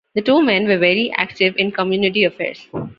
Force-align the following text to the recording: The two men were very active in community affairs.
The 0.15 0.23
two 0.23 0.41
men 0.41 0.67
were 0.67 0.79
very 0.79 1.13
active 1.15 1.53
in 1.59 1.71
community 1.71 2.23
affairs. 2.23 2.67